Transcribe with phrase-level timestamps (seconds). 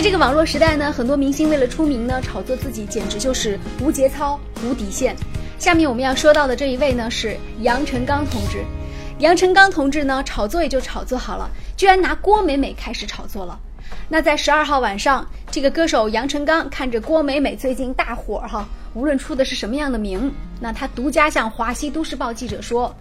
[0.00, 5.14] 在这个网络时代呢，很多明星为了出名呢，炒作自己简直就是无节操、无底线。
[5.58, 8.64] 下面我们要说到的这一位呢，是杨臣刚同志。
[9.18, 13.60] 杨臣刚同志呢，炒作也就炒作好了，居然拿郭美美开始炒作了。
[14.08, 22.96] 那在十二号晚上，这个歌手杨臣刚看着郭美美最近大火哈，无论出的是什么样的名，那他独家向华西都市报记者说，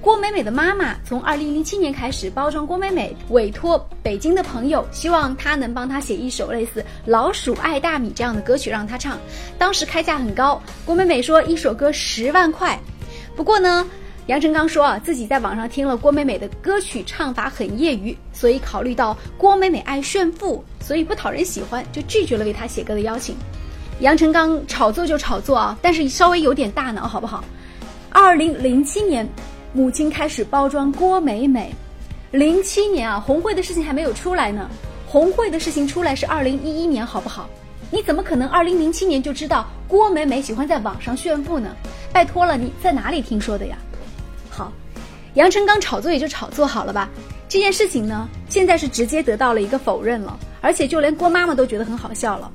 [0.00, 9.18] 郭美美的妈妈从二零零七年开始包装郭美美，委托北京的朋友，希望她能帮她写一首类似《老鼠爱大米》这样的歌曲让她唱。
[9.58, 12.78] 当时开价很高，郭美美说一首歌十万块。
[13.36, 13.86] 不过呢。
[14.26, 23.34] 杨臣刚说啊，自己在网上听了郭美美的歌曲，唱法很业余，所以考虑到郭美美爱炫富，所以不讨人喜欢，就拒绝了为她写歌的邀请。
[24.00, 27.42] 杨臣刚炒作就炒作啊，但是稍微有点大脑好不好？
[28.10, 29.28] 二零零七年，
[29.72, 31.72] 母亲开始包装郭美美。
[32.32, 34.68] 零七年啊，红会的事情还没有出来呢，
[35.06, 37.48] 红会的事情出来是二零一一年，好不好？
[37.90, 41.74] 你怎么可能二零零七年就知道郭美美喜欢在网上炫富呢？
[42.12, 43.76] 拜托了，你在哪里听说的呀？
[44.48, 44.72] 好，
[45.34, 47.08] 杨成刚炒作也就炒作好了吧。
[47.48, 52.50] 这件事情呢，现在是直接得到了一个否认了，而且就连郭妈妈都觉得很好笑了。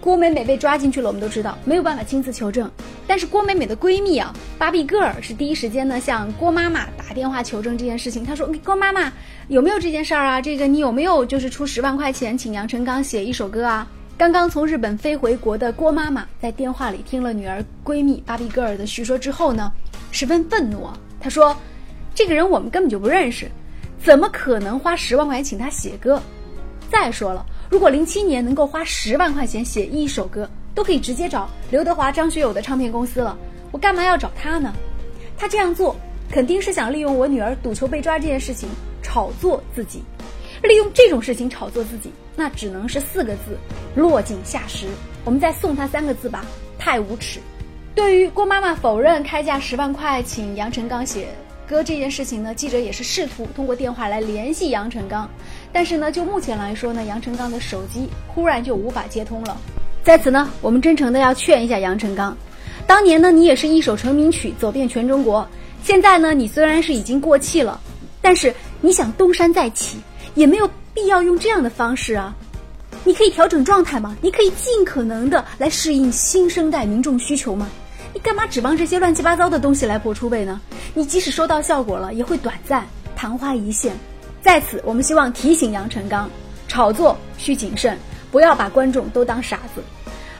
[0.00, 2.68] 郭美美被抓进去了，我们都知道没有办法亲自求证，
[3.06, 8.24] 但是郭美美的闺蜜啊，芭比 girl 是第一时间呢向郭妈妈打电话求证这件事情。
[8.24, 9.12] 她说：“郭妈妈
[9.48, 10.40] 有没有这件事儿啊？
[10.40, 13.86] 这个你有没有就是出十万块钱请杨臣刚写一首歌啊？”
[14.16, 19.72] 刚刚从日本飞回国的郭妈妈在电话里听了女儿闺蜜芭比 girl 的叙说之后呢，
[20.12, 20.96] 十分愤怒啊。
[21.20, 21.56] 他说
[22.14, 23.50] ：“这个人我们根本就不认识，
[24.02, 26.22] 怎么可能花十万块钱请他写歌？
[26.90, 33.34] 再说了，如果零七年能够花十万块钱写一首歌，都可以直接找刘德华、张学友的唱片公司了，
[33.70, 34.70] 我干嘛要找他呢？
[35.38, 35.96] 他这样做
[36.30, 38.68] 肯定是想利用我女儿赌球被抓这件事情
[39.02, 40.02] 炒作自己，
[40.62, 43.56] 利用这种事情炒作自己，那只能是四个字：
[43.96, 44.86] 落井下石。
[45.24, 46.44] 我们再送他三个字吧：
[46.78, 47.40] 太无耻。”
[47.96, 51.28] 对于郭妈妈否认开价十万块请杨臣刚写
[51.66, 55.26] 歌这件事情呢，记者也是试图通过电话来联系杨臣刚，
[55.72, 59.56] 但是呢，就目前来说呢，杨成刚的手机忽然就无法接通了。
[60.04, 62.36] 在此呢，我们真诚的要劝一下杨成刚，
[62.86, 65.46] 当年呢，你也是一首成名曲走遍全中国，
[65.82, 67.80] 现在呢，你虽然是已经过气了，
[68.20, 69.96] 但是你想东山再起，
[70.34, 72.34] 也没有必要用这样的方式啊。
[73.04, 74.16] 你可以调整状态吗？
[74.20, 77.68] 你可以尽可能的来适应新生代民众需求吗？
[78.12, 80.60] 你干嘛指望这些乱七八糟的东西来博出位呢？
[80.94, 82.84] 你即使收到效果了，也会短暂，
[83.16, 83.96] 昙花一现。
[84.42, 86.28] 在此，我们希望提醒杨成刚，
[86.66, 87.96] 炒作需谨慎，
[88.32, 89.82] 不要把观众都当傻子。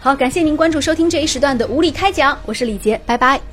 [0.00, 3.51] 好，感谢您关注收听这一时段的无理开讲，我是李杰，拜拜。